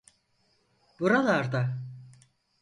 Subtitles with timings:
[1.01, 1.61] Buralarda.